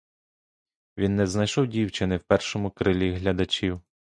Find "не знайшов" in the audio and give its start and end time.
1.15-1.67